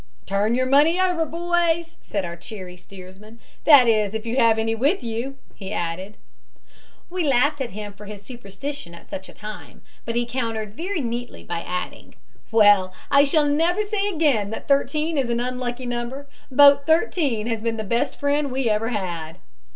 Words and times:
'Turn 0.25 0.55
your 0.55 0.65
money 0.65 0.99
over, 0.99 1.27
boys,' 1.27 1.95
said 2.01 2.25
our 2.25 2.35
cheery 2.35 2.75
steersman, 2.75 3.39
'that 3.65 3.87
is, 3.87 4.15
if 4.15 4.25
you 4.25 4.35
have 4.35 4.57
any 4.57 4.73
with 4.73 5.03
you,' 5.03 5.37
he 5.53 5.71
added. 5.71 6.17
"We 7.11 7.23
laughed 7.23 7.61
at 7.61 7.69
him 7.77 7.93
for 7.93 8.05
his 8.07 8.23
superstition 8.23 8.95
at 8.95 9.11
such 9.11 9.29
a 9.29 9.33
time, 9.33 9.83
but 10.03 10.15
he 10.15 10.25
countered 10.25 10.73
very 10.73 11.01
neatly 11.01 11.43
by 11.43 11.59
adding: 11.61 12.15
'Well, 12.51 12.91
I 13.11 13.23
shall 13.25 13.45
never 13.47 13.83
say 13.85 14.07
again 14.07 14.49
that 14.49 14.67
13 14.67 15.19
is 15.19 15.29
an 15.29 15.39
unlucky 15.39 15.85
number; 15.85 16.27
boat 16.49 16.87
13 16.87 17.45
has 17.45 17.61
been 17.61 17.77
the 17.77 17.83
best 17.83 18.19
friend 18.19 18.51
we 18.51 18.67
ever 18.71 18.89
had.' 18.89 19.37